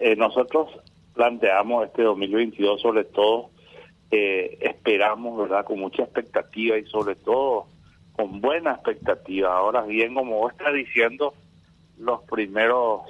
[0.00, 0.68] eh, nosotros
[1.14, 3.50] planteamos este 2022 sobre todo,
[4.10, 5.64] eh, esperamos, ¿verdad?
[5.64, 7.66] Con mucha expectativa y sobre todo
[8.12, 9.56] con buena expectativa.
[9.56, 11.34] Ahora bien, como vos estás diciendo,
[11.98, 13.02] los primeros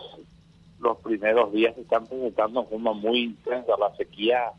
[0.81, 3.73] los primeros días se están presentando de forma muy intensa.
[3.79, 4.53] La sequía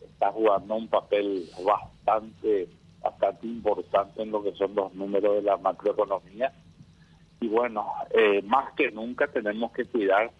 [0.00, 2.68] está jugando un papel bastante
[3.02, 6.52] bastante importante en lo que son los números de la macroeconomía.
[7.40, 10.30] Y bueno, eh, más que nunca tenemos que cuidar,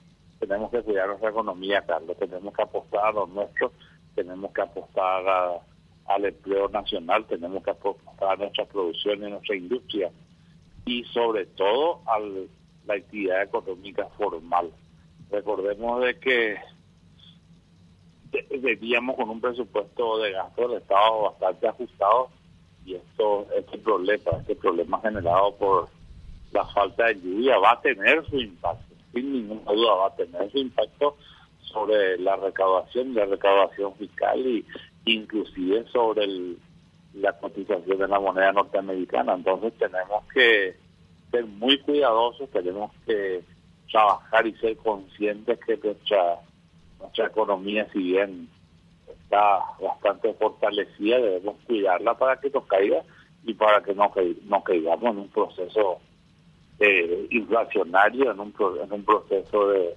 [0.46, 2.16] tenemos que cuidar nuestra economía, Carlos.
[2.18, 3.72] Tenemos que apostar a lo nuestro,
[4.16, 5.62] tenemos que apostar
[6.06, 10.10] al empleo nacional, tenemos que apostar a nuestra producción y nuestra industria.
[10.84, 14.72] Y sobre todo a la actividad económica formal.
[15.30, 16.56] Recordemos de que
[18.60, 22.30] veníamos con un presupuesto de gasto del Estado bastante ajustado
[22.84, 25.88] y esto este problema este problema generado por
[26.50, 30.50] la falta de lluvia va a tener su impacto sin ninguna duda va a tener
[30.50, 31.16] su impacto
[31.60, 34.64] sobre la recaudación la recaudación fiscal y
[35.04, 36.26] inclusive sobre
[37.14, 39.34] la cotización de la moneda norteamericana.
[39.34, 40.76] Entonces tenemos que
[41.30, 43.42] ser muy cuidadosos tenemos que
[43.90, 46.40] trabajar y ser conscientes que nuestra
[47.00, 48.48] nuestra economía si bien
[49.08, 53.02] está bastante fortalecida, debemos cuidarla para que nos caiga
[53.44, 54.12] y para que no,
[54.44, 56.00] no caigamos en un proceso
[56.84, 58.52] eh, inflacionario, en un,
[58.82, 59.96] en un proceso de,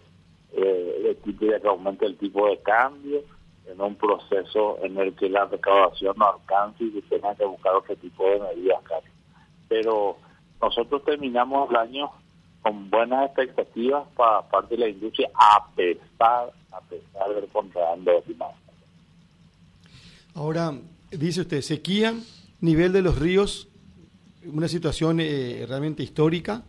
[0.54, 1.18] de,
[1.62, 3.24] que aumente el tipo de cambio,
[3.66, 7.74] en un proceso en el que la recaudación no alcance y que tenga que buscar
[7.74, 8.80] otro tipo de medidas.
[9.68, 10.18] Pero
[10.62, 12.12] nosotros terminamos el año
[12.62, 18.36] con buenas expectativas para parte de la industria, a pesar, a pesar del contrabando de
[20.36, 20.72] Ahora,
[21.10, 22.14] dice usted, sequía,
[22.62, 23.70] nivel de los ríos,
[24.46, 26.64] una situación eh, realmente histórica.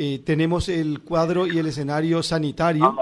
[0.00, 2.94] Eh, tenemos el cuadro y el escenario sanitario.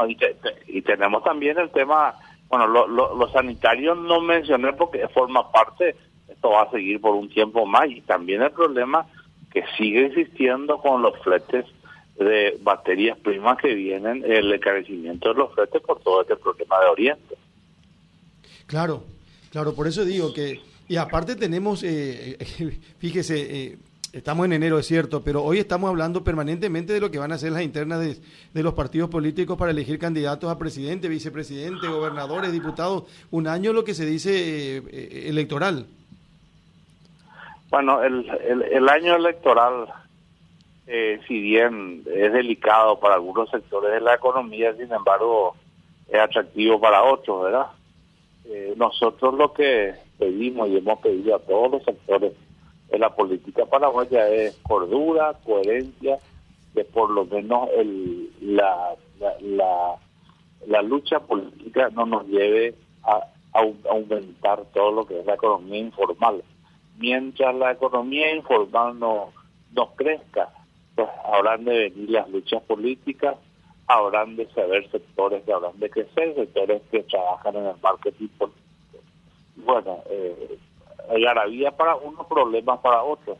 [0.66, 2.14] y, tenemos también el tema,
[2.48, 5.94] bueno, lo, lo, sanitario no mencioné porque forma parte,
[6.28, 9.06] esto va a seguir por un tiempo más, y también el problema
[9.52, 11.66] que sigue existiendo con los fletes
[12.18, 16.86] de baterías primas que vienen, el encarecimiento de los fletes por todo este problema de
[16.86, 17.34] Oriente.
[18.66, 19.02] Claro,
[19.56, 22.36] Claro, por eso digo que, y aparte tenemos, eh,
[22.98, 23.78] fíjese, eh,
[24.16, 27.38] estamos en enero, es cierto, pero hoy estamos hablando permanentemente de lo que van a
[27.38, 33.04] ser las internas de, los partidos políticos para elegir candidatos a presidente, vicepresidente, gobernadores, diputados.
[33.30, 35.86] Un año lo que se dice eh, electoral.
[37.70, 38.24] Bueno, el,
[38.72, 39.86] el, año electoral,
[40.86, 45.56] si bien es delicado para algunos sectores de la economía, sin embargo,
[46.08, 47.66] es atractivo para otros, ¿verdad?
[48.46, 52.32] Eh, nosotros lo que pedimos y hemos pedido a todos los sectores
[52.88, 56.18] de la política paraguaya es cordura, coherencia,
[56.74, 58.94] que por lo menos el, la,
[59.40, 59.96] la,
[60.66, 63.26] la, lucha política no nos lleve a,
[63.90, 66.44] aumentar todo lo que es la economía informal.
[66.98, 69.32] Mientras la economía informal no,
[69.72, 70.50] no crezca,
[70.94, 73.36] pues habrán de venir las luchas políticas
[73.86, 78.64] habrán de saber sectores que habrán de crecer, sectores que trabajan en el marketing político.
[79.56, 80.58] Bueno, eh,
[81.08, 83.38] hay garabía para unos, problemas para otros.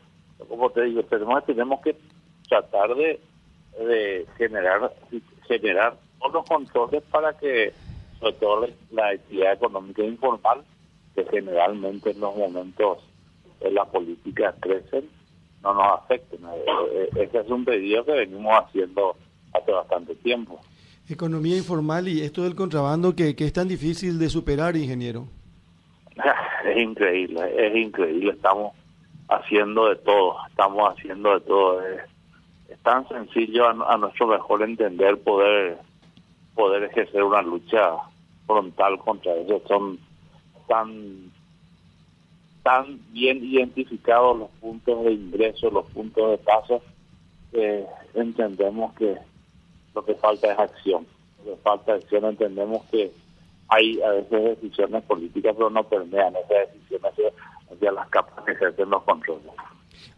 [0.48, 1.96] Como te digo, tenemos, tenemos que
[2.48, 3.20] tratar de,
[3.78, 4.92] de generar
[5.46, 7.72] generar todos controles para que,
[8.18, 10.64] sobre todo la actividad económica informal,
[11.14, 12.98] que generalmente en los momentos
[13.60, 15.08] de la política crecen,
[15.62, 16.40] no nos afecten.
[16.44, 19.16] Eh, eh, ese es un pedido que venimos haciendo
[19.52, 20.60] hace bastante tiempo.
[21.08, 25.28] Economía informal y esto del contrabando que, es tan difícil de superar, ingeniero.
[26.64, 28.32] Es increíble, es increíble.
[28.32, 28.72] Estamos
[29.28, 31.82] haciendo de todo, estamos haciendo de todo.
[31.86, 32.02] Es,
[32.82, 35.78] tan sencillo a, nuestro mejor entender poder
[36.54, 37.96] poder ejercer una lucha
[38.46, 39.60] frontal contra eso.
[39.66, 39.98] Son
[40.68, 41.32] tan
[42.62, 46.82] tan bien identificados los puntos de ingreso, los puntos de paso,
[47.52, 49.16] que entendemos que
[49.94, 51.06] lo que falta es acción.
[51.44, 53.12] Lo que falta es acción, entendemos que
[53.68, 57.12] hay a veces decisiones políticas, pero no permean esas decisiones
[57.72, 59.44] hacia, las capas que ejercen los controles.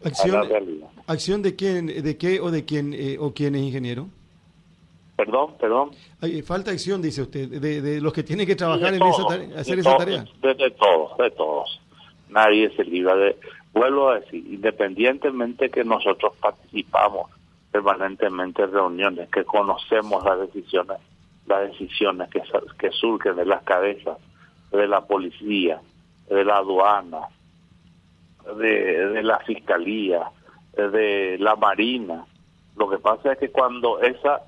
[0.04, 0.46] ¿Acción,
[1.06, 4.08] ¿Acción de quién, de qué o de quién eh, o quién es ingeniero?
[5.16, 5.90] Perdón, perdón.
[6.20, 9.78] Hay, falta acción, dice usted, de, los que tienen que trabajar en esa tarea, hacer
[9.80, 10.24] esa tarea.
[10.40, 11.80] De, de, todos, de todos.
[12.28, 13.36] Nadie se libra de...
[13.72, 17.30] Vuelvo a decir, independientemente que nosotros participamos
[17.72, 20.98] permanentemente reuniones, que conocemos las decisiones,
[21.48, 24.18] las decisiones que, surgen de las cabezas
[24.70, 25.80] de la policía,
[26.28, 27.20] de la aduana,
[28.56, 30.30] de, la fiscalía,
[30.76, 32.26] de la marina.
[32.76, 34.42] Lo que pasa es que cuando esa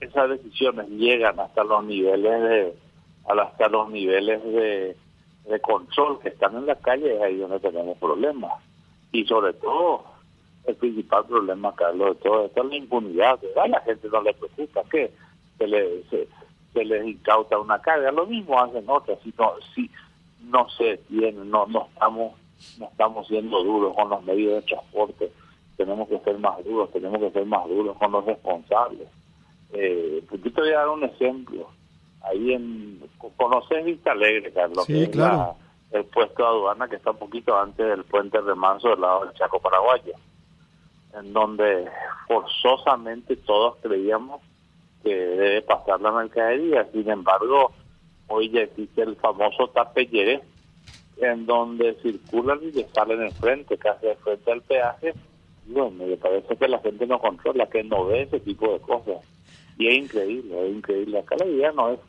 [0.00, 2.74] esas decisiones llegan hasta los niveles de
[3.26, 4.96] hasta los niveles de,
[5.48, 8.52] de control que están en la calle, es ahí donde tenemos problemas.
[9.12, 10.04] Y sobre todo,
[10.66, 13.38] el principal problema, Carlos, de todo esto es la impunidad.
[13.56, 15.12] A la gente no le preocupa que
[15.60, 16.02] se, le,
[16.72, 18.10] se, les incauta una carga.
[18.10, 19.18] Lo mismo hacen otras.
[19.22, 19.90] Si no, si
[20.42, 22.32] no se tiene, no, no, estamos,
[22.78, 25.30] no estamos siendo duros con los medios de transporte.
[25.76, 29.08] Tenemos que ser más duros, tenemos que ser más duros con los responsables.
[29.72, 31.68] Eh, yo te voy a dar un ejemplo.
[32.22, 33.02] Ahí en,
[33.36, 34.84] ¿conoces Vista Alegre, Carlos?
[34.86, 35.56] Sí, claro.
[35.90, 39.24] el puesto de aduana que está un poquito antes del puente de Manso del lado
[39.24, 40.12] del Chaco Paraguayo
[41.14, 41.88] en donde
[42.26, 44.40] forzosamente todos creíamos
[45.02, 46.86] que debe pasar la mercadería.
[46.92, 47.72] Sin embargo,
[48.28, 50.40] hoy ya existe el famoso tapelleré,
[51.18, 55.14] en donde circulan y le salen enfrente, casi de frente al peaje.
[55.66, 59.18] Bueno, me parece que la gente no controla, que no ve ese tipo de cosas.
[59.78, 61.18] Y es increíble, es increíble.
[61.18, 62.00] Acá la idea no es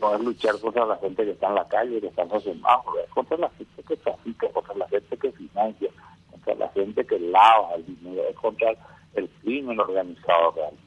[0.00, 2.42] no es luchar contra la gente que está en la calle, que está en los
[2.42, 5.90] semáforos, es contra la gente que trafica, contra la gente que financia,
[6.30, 8.72] contra la gente que lava el dinero, es contra
[9.14, 10.83] el crimen organizado realmente.